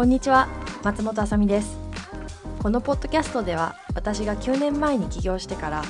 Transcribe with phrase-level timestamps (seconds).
[0.00, 0.48] こんにちは
[0.82, 1.76] 松本あさみです。
[2.62, 5.82] このポッドキャストでは私が9年前に起業してから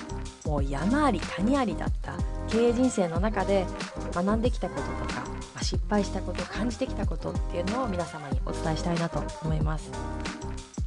[0.44, 2.14] もう山あり谷ありだった
[2.48, 3.66] 経営人生の中で
[4.12, 5.24] 学んできたこととか、
[5.62, 9.92] 失敗したこと感じてきたことっていうのを皆様にお伝えしたいなと思います。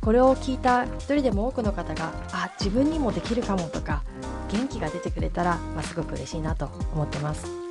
[0.02, 4.04] これを聞いた一人でも多くの方があ自分にもできるかもとか
[4.52, 7.63] 元気が出てくれたら、まあ、すごく嬉しいなと思ってます。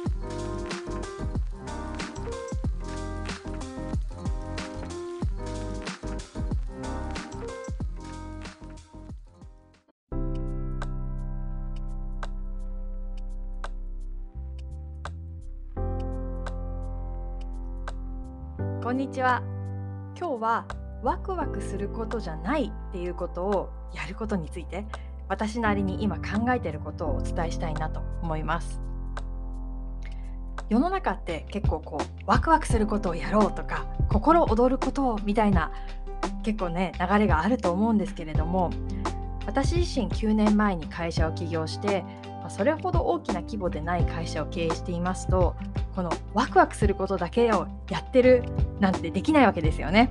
[19.13, 19.43] ちは。
[20.19, 20.67] 今日は
[21.03, 24.87] ワクワクすることじゃないっていうことをやることについて
[25.29, 28.81] 私なりに今考えていることをお伝えしたいなと思います。
[30.71, 35.73] 世の中って結構こうワクワクすることをやろうとか心躍ることをみたいな
[36.43, 38.71] 結構ね流れがあると思うんですけれども
[39.45, 42.05] 私自身9年前に会社を起業して
[42.49, 45.55] それほど大きな規模でない会社を経営していますと
[45.95, 48.45] このワクワクすることだけをやってる
[48.81, 50.11] なんてできないわけですよね。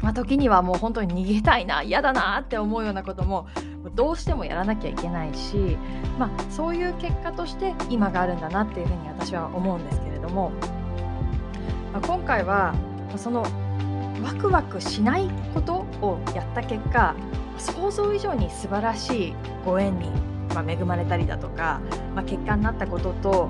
[0.00, 3.46] まあ、時にはもう本当に逃げたいな嫌だなって思うようなことも
[3.94, 5.76] どうしてもやらなきゃいけないし、
[6.18, 10.52] まあ、そういう結果として今があるんだなっていうふうに私は思うんですけれども、
[11.92, 12.74] まあ、今回は
[13.16, 13.42] その
[14.22, 17.14] ワクワクしないことをやった結果
[17.58, 20.10] 想像以上に素晴らしいご縁に、
[20.54, 21.80] ま恵まれたりだとか、
[22.14, 23.48] まあ、結果になったことと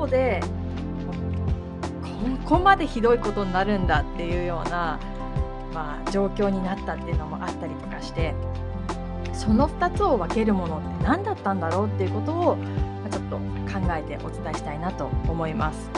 [0.00, 0.40] 方で
[2.44, 4.98] ここまでひどいことになるんだっていうような
[5.72, 8.34] まあ、状況になったっていうのもあったりとかして
[9.32, 13.42] その2つを分けるものって何だったんだろうっていうことを、ま、ちょっと考
[13.94, 15.90] えてお伝えしたいなと思います。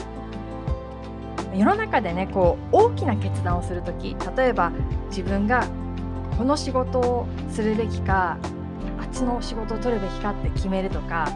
[1.55, 4.71] 世の中でねこう大きな決断をする時例えば
[5.09, 5.67] 自分が
[6.39, 8.37] この仕事をするべきか
[9.01, 11.27] あっちの仕事を取るべきかって決めるとか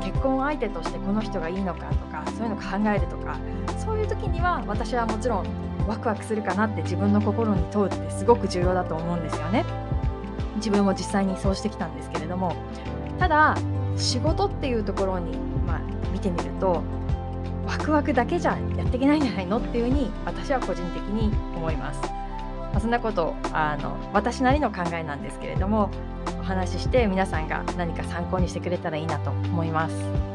[0.00, 2.62] 結婚相手としてこの人がいいのかとかそういうの考
[2.94, 3.36] えるとか
[3.78, 5.46] そういう時には私はもちろん
[5.86, 9.64] ワクワクするかなって自分の心に問うってすごく重要だと思うんですよね。
[10.56, 12.54] 自分も実際にそうしてきたんですけれども
[13.18, 13.56] ただ
[13.96, 15.80] 仕事っていうところに、まあ、
[16.12, 16.82] 見てみると
[17.66, 22.00] ワクワクだけじゃやっていけないんじゃないのっていうふうに私は個人的に思います。
[22.00, 25.90] まあ、そんなことあの私なりの考えなんですけれども
[26.40, 30.27] お話しして皆さんが何か参考にしてくれたらいいなと思います。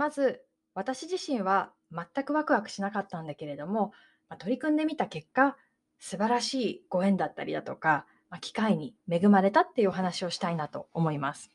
[0.00, 0.40] まず
[0.72, 3.92] 私自身は全くワクワクしなかったんだけれども、
[4.30, 5.58] まあ、取り組んでみた結果
[5.98, 11.50] 素晴らしいご縁だったりだとか、まあ、機会に恵まれたっていうお話をしたいなと思います。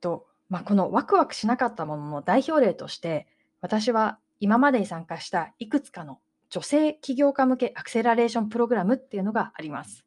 [0.00, 3.26] とまあ、このワクワクしなかったものの代表例として
[3.60, 10.06] 私は今までに参加したいくつかの女性起業家向けアクセラレーションプログラムっていうのがあります。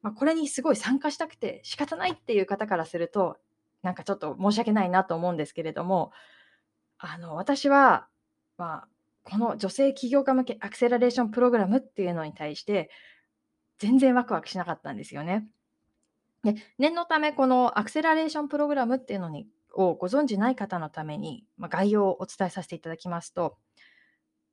[0.00, 3.38] まあ、これにすごい参加したくて仕方ないっていう方からすると
[3.86, 6.10] なんかちょっと申し訳ないなと思うんですけれども、
[6.98, 8.08] あの、私は、
[8.58, 8.88] まあ、
[9.22, 12.90] この女性起業家向けアクセラレーションプログラムっていうのに対して、
[13.78, 15.46] 全然ワクワクしなかったんですよね。
[16.42, 23.56] で念のため、このアクセラレーションプログラムっていうのにをご存じない方のために、まあ、概要をお伝えさせていただきますと、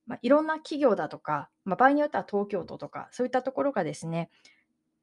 [0.06, 4.30] まあ、いろんな企業だとか、まあ、場合によっては東京都とか、そういったところがですね、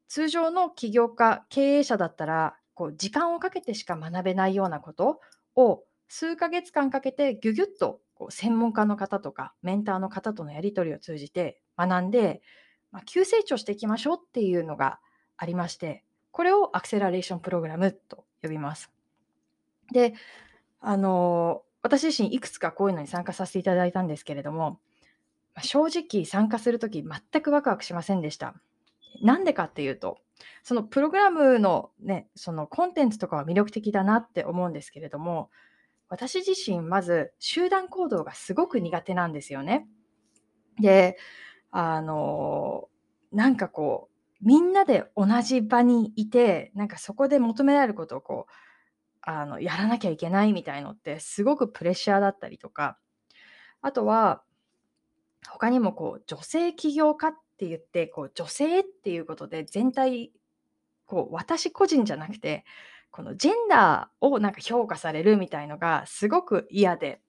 [0.08, 5.20] 通常の起業家、経営者だったら、こう時間をかけてしか学べないようなこと
[5.54, 12.40] を数ヶ月間かけてギュギュッとこう専門家の方とかメンターの方とのやり取りを通じて学んで、
[12.90, 14.98] まあ、急成長していきましょうっていうのが
[15.36, 18.90] ありましてこれをアクセラレーションプログラムと呼びます。
[19.92, 20.14] で
[20.80, 24.80] あの私自身いくつかこういうのに参加させていただいたんですけれども
[25.54, 28.54] ま正直参加する時全くワクワクしませんでした。
[29.20, 30.16] なんでかっていうと
[30.62, 35.50] そのプログラムのね、そのコンテンツとかは魅力的だなって思うんですけれども、
[36.08, 39.86] 私自身まず集団行動がすごく苦手なんですよね。
[40.80, 41.16] で、
[41.70, 42.88] あの、
[43.32, 48.52] なんかこう、みんなで同じ場にいて、なんかそこで求められることをこう、
[49.22, 52.98] あの、やらなきゃいけないみたいのってすごくプレッシャーだったりとか、
[53.82, 54.42] あとは、
[55.48, 57.34] 他にもこう、女性起業家っ
[57.64, 60.32] って言って、こう、女性っていうことで全体
[61.10, 62.64] こう私個人じゃなくて
[63.10, 67.20] このジェンダーをなんか評価されるみたいのがすごく嫌で、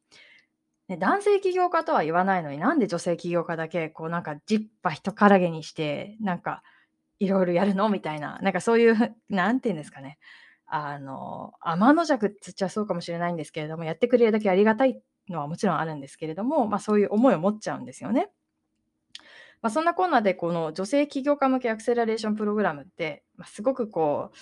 [0.87, 6.61] ね、男性起業家とは言わないのになんで女性起業家だけこうなんかジッパ人からげにしてなんか
[7.17, 8.95] いろいろやるのみたいななんかそういう
[9.29, 10.19] 何て言うんですかね
[10.67, 18.29] あの、天の弱って言っちゃそうかもしれないんですけれども、やってくれるだけありがたいのはもちろんあるんですけれども、まあ、そういう思いを持っちゃうんですよね。
[19.61, 24.35] まあ、そんなこんなで、この女性起業家向けアクセラレーションプログラムって、まあ、すごくこう、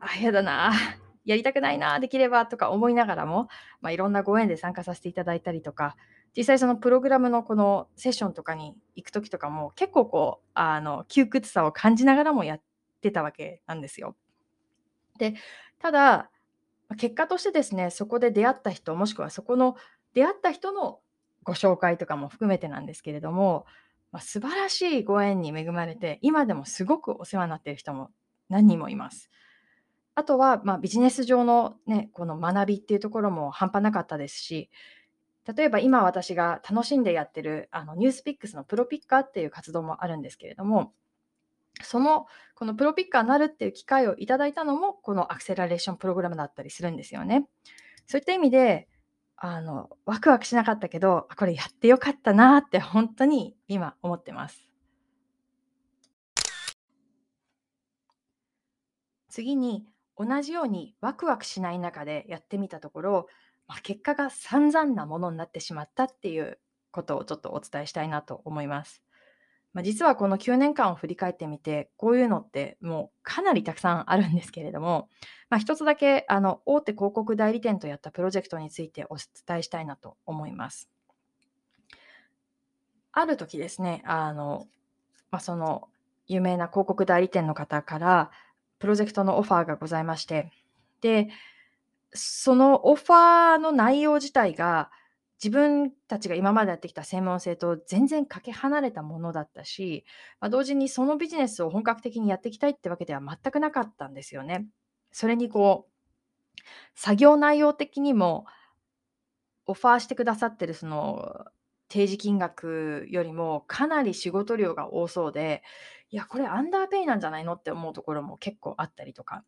[0.00, 0.72] あ、やだな、
[1.24, 3.48] やりたくないな、できればとか思いながらも、
[3.80, 5.96] まあ、いろんなご縁で参加させていただいたりとか、
[6.36, 12.60] 実際そのプログラムのこのセッションとかに行く時とかも結構こう、あの、窮屈さを感じながらもやっ
[13.00, 14.16] てたわけなんですよ。
[15.18, 15.34] で、
[15.78, 16.30] ただ、
[16.96, 19.76] 結果としてですね、そこで出会った人、もしくはそこの
[20.14, 21.00] 出会った人の
[21.42, 23.66] ご紹介とかも含めてなんですけれども、
[24.14, 28.12] まあ、素晴らしいご縁に恵まれて、今でもすごくお世話になっている人も
[28.48, 29.28] 何人もいます。
[30.14, 34.70] あとは、まあ、ビジネス上のね、この学びっていうところも半端なかったですし、
[35.52, 40.92] 例えば今私が楽しんでやってるあのニュースピックスのプロピッカーっていう活動もあるんですけれども、
[41.82, 47.48] そのこのプロピッカーになるっていう機会をいただいたのもこのアクセラレーションプログラムだったりするんですよね。
[48.06, 48.86] そういった意味で
[49.36, 54.68] あのワクワクしなかったけどこれやってよかったなって本当に今思ってます。
[59.28, 59.84] 次に
[60.16, 63.26] 同じようにワクワクしない中でやってみたところ、
[63.66, 66.60] まあ、結果が散々なものになってしまったっていう
[66.92, 69.02] ことをちょっとお伝えしたいなと思います。
[69.74, 75.08] まあ、実はこの9年間を振り返ってみて、こういうのってもうかなりたくさんあるんですけれども、
[75.50, 80.88] まあ、一つだけあの大手広告代理店とやったプロジェクトについてお伝えしたいなと思います。
[83.12, 84.66] ある時ですね、あの
[85.30, 85.88] まあ、その
[86.26, 88.30] 有名な広告代理店の方から
[88.78, 90.52] プロジェクトのオファーがございまして、
[91.00, 91.28] で、
[92.12, 94.90] そのオファーの内容自体が、
[95.42, 100.04] 自分たちが今までやってきた専門性と全然かけ離れたものだったし、
[100.40, 104.66] まあ、同時にそのビジネスを本格的にやっていきたいってわけでは全くなかったんですよね。
[105.12, 106.60] それにこう、
[106.94, 108.46] 作業内容的にも、
[109.66, 111.46] オファーしてくださってるその
[111.88, 115.62] 提示金額よりもかなり仕事量が多そうで、
[116.10, 119.44] いや、これアンダーペイなんじゃないのって思うところも結構あったりとか。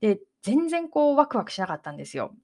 [0.00, 2.34] で、全然こうワクワクしなかったんですよ。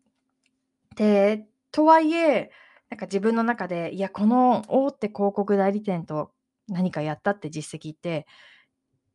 [0.96, 2.50] で、とはいえ、
[2.90, 6.32] なんか自分の中で、いや、この大手広告代理店と
[6.68, 8.26] 何かやったって実績って、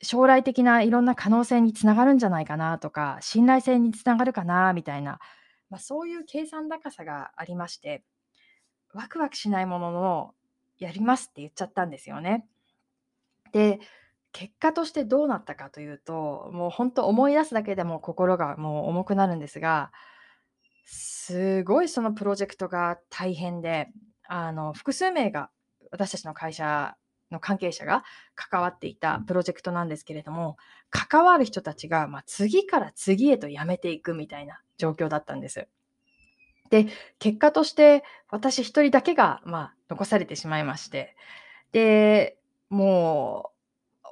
[0.02, 5.20] 将来的ないろんな可能性につながるんじゃないかなとか、信頼性につながるかなみたいな、
[5.70, 8.04] まあ、そういう計算高さがありまして、
[8.94, 10.34] ワクワクしないものの、
[10.80, 12.46] やりますって言っちゃったんですよね。
[13.54, 13.80] で、
[14.34, 19.92] 結果としてどうなったかというと、もう本当思い出すだけでも心がもう重くなるんですが、
[20.86, 23.90] すごいそのプロジェクトが大変で、
[24.28, 25.50] あの、複数名が
[25.92, 26.96] 私たちの会社
[27.32, 28.04] の関係者が
[28.36, 30.58] 関わっていたプロジェクトなんですけれども、
[30.90, 35.68] 関わる人たちが、ま、次から次へと辞めていくみたいな状況だったんです。
[36.70, 36.88] で、
[37.20, 41.16] 結果として私一人だけが、まあ、残されてしまいまして、
[41.72, 42.38] で、
[42.70, 43.53] もう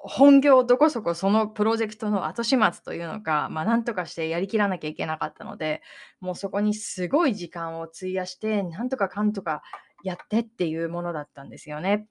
[0.04, 5.84] 本業どこそこそのプロジェクトの後始末というのか、まあ、なんとかしてやりきらなきゃいけなかったので、
[6.20, 9.62] もうそこにすごい時間を費やして、なんとかかんとか
[10.04, 12.08] やってっていうものだったんですよね。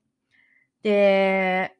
[0.82, 1.76] で、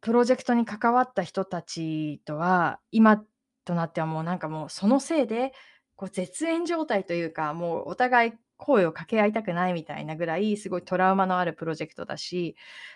[0.00, 3.24] プロジェクトに関わった人たちとは、今
[3.64, 5.52] となってはもうなんかもうそのせいで、
[5.96, 12.54] こう絶縁状態というか、もうお互い声を掛け合いたくないみたいなぐらい、すごいトラウマのあるプロジェクトだし、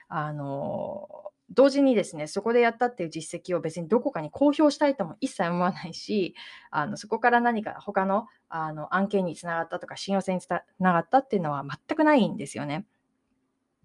[0.09, 6.35] あの同時にですね、そこでやったっていう実績を別にどこかに公表したいとも一切思わないし、
[6.71, 12.87] あのそこから何か他のあの案件につながったとか、信用性につながったっていうのは全くないんですよね。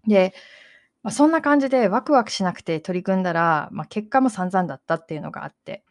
[0.06, 0.34] で、
[1.02, 5.84] まあ、そんな感じでワクワクしなくて取り組んだら、まあ、結果も散々だったっていうのがあって、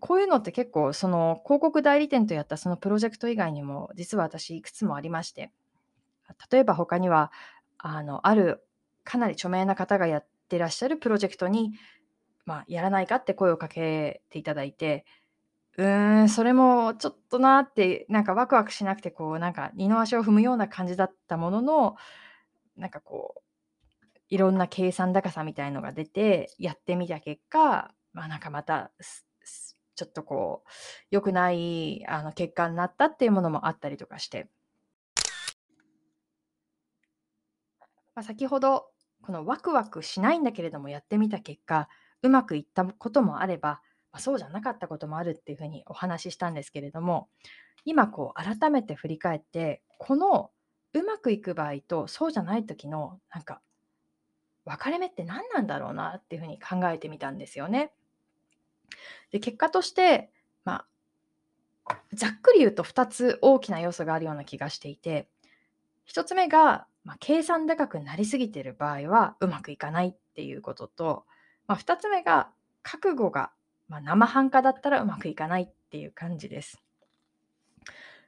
[0.00, 5.52] こういうのって結構、その広告代理店とやったそのプロジェクト以外にも、実は私いくつもありまして、
[6.50, 7.32] 例えば他には、
[7.78, 8.66] あの、ある
[9.04, 11.72] かなり著名な方がやってらっしゃるプロジェクトに、
[12.46, 15.04] まあ、やらないかって声をかけていただいて、
[15.76, 21.96] うーん、それもちょっとなって、なんかワクワクしなくて、こう、なんか二の足を踏むような感じだったものの、
[22.76, 23.40] なんかこう、
[24.28, 28.92] いろんな計算高さみたいのが出て、やってみた結果、まあなんかまた、
[29.96, 30.70] ちょっとこう、
[31.10, 34.48] 良くないあの結果になったっていうものもあったりとかして。
[38.14, 38.93] まあ、先ほど
[39.24, 41.88] このワクワクしないんだけれどもやってみた結果
[42.22, 43.80] うまくいったこともあれば、
[44.12, 47.28] まあ、そうじゃなかったこともあるっていうふうにお話ししたんですけれども
[47.86, 50.50] 今こう改めて振り返ってこの
[50.92, 53.62] うまくいく場合とそうじゃない時のなんか
[54.66, 57.92] 分かれ目って何なんだろうなっていうふうに考えてみたんですよね。
[59.30, 60.30] で結果として、
[60.66, 60.84] ま
[61.86, 65.28] あ、ざっくり言うと2つ大きな要素があるような気がしていて
[66.06, 71.24] 1つ目が、まあ、計算高くなりすぎてる場合はうまくいかないっていうことと、
[71.66, 72.50] まあ、2つ目が
[72.82, 73.52] 覚悟が、
[73.88, 76.82] まあ、生半可だったらうまくいかないっていう感じです。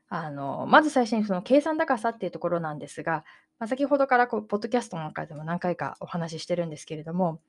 [0.09, 3.25] あのまず最初にその計算高さっていうところなんですが、
[3.59, 7.40] まあ、先ほどからこうポッドキャストの中でも何回かお話ししてるんですけれども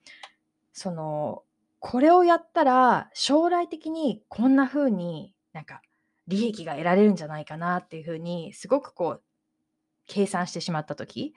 [0.74, 1.44] その
[1.80, 5.82] これをやったら将来的にこんな風になんか
[6.28, 9.22] 利益が得られるんじゃないかなっていう風にすごくこう
[10.08, 11.34] 計算してしまった時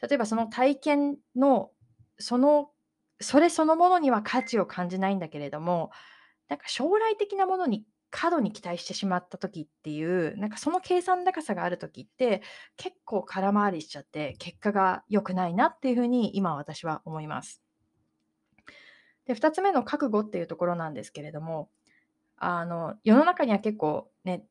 [0.00, 1.70] 例えばその体験の
[2.18, 2.70] その
[3.20, 5.90] それそのものには価値を感じないんだけれども
[6.48, 12.42] なんか将来的なものに過度に期待してしまった時っていうなんかその計算高さがある時って
[12.76, 17.60] 結構空回りしちゃって結果が良くないなっていうふうに今私は思います。
[19.26, 21.70] で2つ目の覚悟っていうところなんですけれども
[22.36, 24.44] あの世の中には結構ね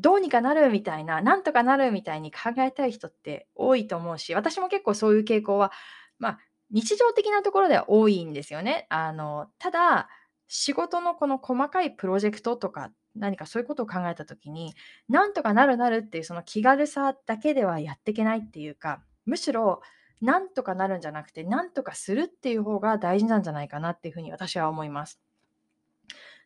[0.00, 5.72] どうにかなるみたいななんとかなるみたいに考えたい人って多いと思うし私も結構そういう傾向は
[6.18, 6.38] まあ
[6.70, 8.86] 日常的なところでは多いんですよね。
[8.90, 10.08] あのただ
[10.48, 14.74] 仕事のこの細かいプロジェクトとか何かそういうことを考えた時に
[15.08, 19.80] なんとかなるなるっていうその気軽さだけではやっていけないっていうかむしろ
[20.20, 25.20] なんとかなるんじゃなくてなんとかするっていう方が大事なんじゃないかなっていうふうに私は思います。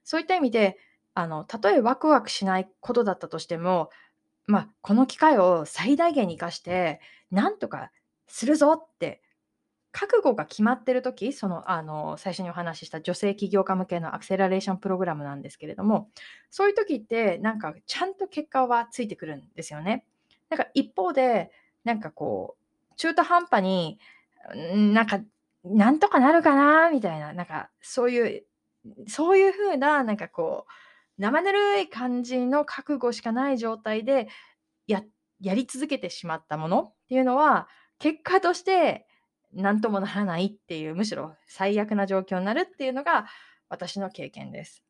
[0.04, 0.78] そういった意味で
[1.14, 3.90] あのたとえワクワクしないことだったとしても、
[4.46, 7.90] まあ、この機会を最大限に生かしてなんとか
[8.26, 9.22] するぞって
[9.92, 16.10] 覚悟が決まってる時そのあの最初にお話しした女性起業家向けのアクセラレーションプログラムなんですけれども
[16.50, 20.04] そういう時ってなんかちゃんと結果はついてくるんですよね。
[20.50, 21.52] なんか一方で
[21.84, 22.56] なんかこ
[22.90, 23.98] う中途半端に
[24.92, 25.20] なんか
[25.64, 28.44] なんとかなるかなみたいななんかそういう
[29.06, 30.72] そういう風ななんかこう
[31.18, 34.28] 生ぬるい感じの覚悟しかない状態で
[34.86, 35.02] や
[35.40, 37.68] やり続けてしまったものっていうのは
[37.98, 39.06] 結果として
[39.54, 43.26] 何ともならないっていう、むしろ最悪な状況になるっていうのが
[43.68, 44.82] 私の経験です。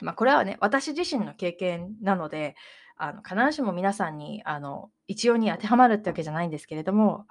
[0.00, 2.54] まあ、これはね、私自身の経験なので、
[2.96, 7.26] あの必ずしも皆さんにあの一様に当てはまるってわけじゃないんですけれども、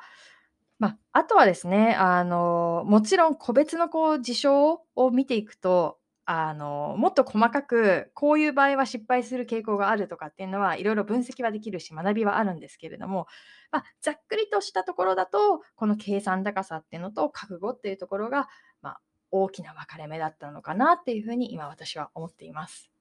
[0.80, 13.28] まあ、あとはですね、あのもちろん個別のこう事象を見ていくと、あのもっと細かくこういう場合は失敗する傾向があるとかっていうのはいろいろ分析はできるし学びはあるんですけれども、
[13.72, 18.48] まあ、ざっくりとしたところだとこの計算高さっていうのと覚悟っていうところが、
[18.82, 19.02] まあ、
[19.32, 22.92] 大きな分かれ目だったのかなっていうふうに今私は思っています。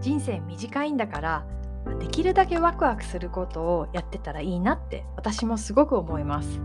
[0.00, 1.46] 人生短いんだから
[1.98, 6.60] できるだけワクワクすることをやってたらいいなって私もすごく思います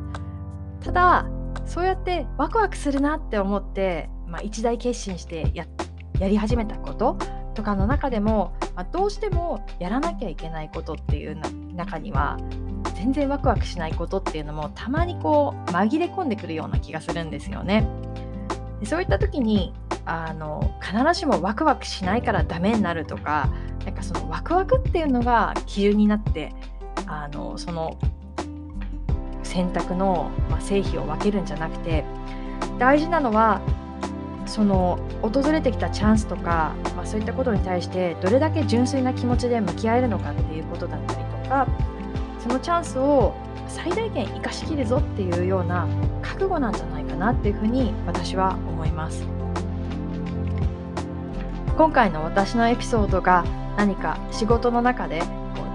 [0.83, 1.27] ただ
[1.65, 5.65] そうやってワクワクするなって思って、まあ、一大決心してや
[6.19, 7.17] やり始めたこと
[7.55, 11.37] とかの中でも、まあ、どうしてもやらなきゃいけないことっていう
[11.75, 12.37] 中には
[12.95, 17.87] 全然ワクワクしないことっていうのもたまにこう紛れ込んでくるような気がするんですよね。
[18.79, 19.73] でそういった時に
[20.05, 23.49] あの必ずしもワクワクしないからダメになるとか
[23.85, 26.53] なんかそのワクワクっていうのが基準になって
[27.05, 27.97] あのその
[29.43, 32.03] 選択の、まあ、成否を分けるんじゃなくて
[32.79, 33.61] 大事なのは
[34.45, 41.67] その訪れてきたチャンスとか、まあ、そういったことに対してどれだけ純粋な気持ちで向き合えるのかっていうことだったりとか
[42.39, 43.33] そのチャンスを
[43.67, 45.87] 最大限生かしきるぞっていうような
[46.21, 49.25] 覚悟なんじゃないかなっていうふうに私は思います。
[51.77, 53.43] 今回の私のエピソードが
[53.77, 55.25] 何か仕事の中でこ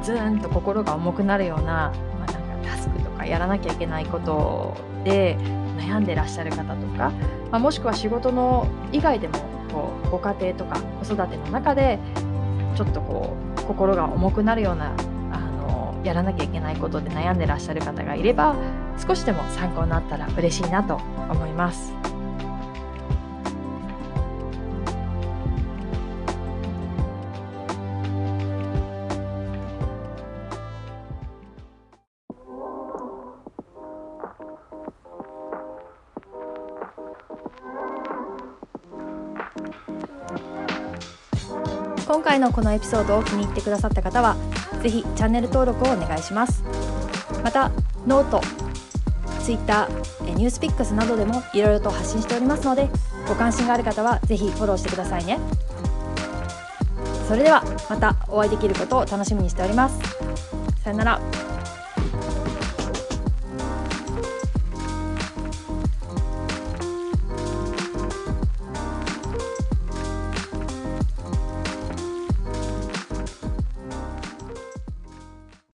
[0.01, 5.37] うズーンと心が重くなるような,、まあ、なんかタスクとかやらなきゃいけないことで
[5.79, 7.13] 悩んでらっしゃる方とか、
[7.51, 9.39] まあ、もしくは仕事の以外でも
[9.73, 11.99] こうご家庭とか子育ての中で
[12.75, 14.95] ちょっとこう心が重くなるような
[15.33, 18.55] あのやらなきゃいけないことで悩んでらっしゃる方がいれば
[19.07, 20.97] 少しでも参考になったら嬉しいなと
[21.29, 22.08] 思います。
[42.39, 44.37] 回のこのエピソードを気に入ってくださった方は
[44.83, 46.63] 是非チャンネル登録をお願いします。
[47.43, 47.71] また
[48.07, 48.41] ノート
[49.43, 49.89] Twitter
[50.25, 52.89] ニュースピックスなどでもいろいろと発信しておりますので
[53.27, 55.39] ご関心がある方は是非フォローしてくださいね。
[57.27, 59.99] それではまたお会いできることを楽しみにしております。
[60.83, 61.48] さよなら。